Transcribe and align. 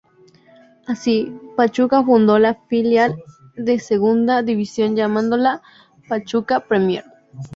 Así, 0.87 1.31
Pachuca 1.55 2.03
fundó 2.03 2.39
la 2.39 2.55
filial 2.55 3.21
de 3.55 3.77
Segunda 3.77 4.41
División 4.41 4.95
llamándola 4.95 5.61
"Pachuca 6.09 6.61
Premier". 6.61 7.03